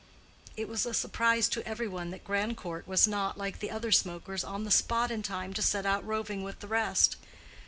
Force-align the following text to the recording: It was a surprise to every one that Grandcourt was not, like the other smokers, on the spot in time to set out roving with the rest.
It 0.57 0.67
was 0.67 0.87
a 0.87 0.95
surprise 0.95 1.47
to 1.49 1.63
every 1.63 1.87
one 1.87 2.09
that 2.09 2.23
Grandcourt 2.23 2.87
was 2.87 3.07
not, 3.07 3.37
like 3.37 3.59
the 3.59 3.69
other 3.69 3.91
smokers, 3.91 4.43
on 4.43 4.63
the 4.63 4.71
spot 4.71 5.11
in 5.11 5.21
time 5.21 5.53
to 5.53 5.61
set 5.61 5.85
out 5.85 6.03
roving 6.03 6.41
with 6.41 6.59
the 6.59 6.67
rest. 6.67 7.17